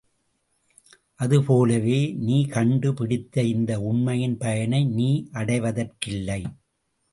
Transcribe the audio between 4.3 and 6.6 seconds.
பயனை நீ அடைவதற்கில்லை.